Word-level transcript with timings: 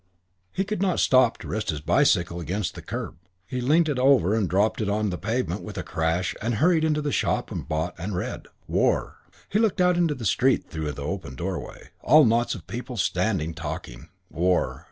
He 0.51 0.63
could 0.63 0.81
not 0.81 0.99
stop 0.99 1.37
to 1.37 1.47
rest 1.47 1.69
his 1.69 1.79
bicycle 1.79 2.39
against 2.39 2.73
the 2.73 2.81
curb. 2.81 3.17
He 3.45 3.61
leant 3.61 3.87
it 3.87 3.99
over 3.99 4.33
and 4.33 4.49
dropped 4.49 4.81
it 4.81 4.89
on 4.89 5.11
the 5.11 5.17
pavement 5.19 5.61
with 5.61 5.77
a 5.77 5.83
crash 5.83 6.33
and 6.41 6.55
hurried 6.55 6.83
into 6.83 7.03
the 7.03 7.11
shop 7.11 7.51
and 7.51 7.69
bought 7.69 7.93
and 7.99 8.15
read. 8.15 8.47
War.... 8.67 9.17
He 9.47 9.59
looked 9.59 9.79
out 9.79 9.97
into 9.97 10.15
the 10.15 10.25
street 10.25 10.67
through 10.67 10.91
the 10.93 11.03
open 11.03 11.35
doorway. 11.35 11.89
All 12.01 12.23
those 12.23 12.29
knots 12.31 12.55
of 12.55 12.65
people 12.65 12.97
standing 12.97 13.53
talking. 13.53 14.09
War.... 14.31 14.79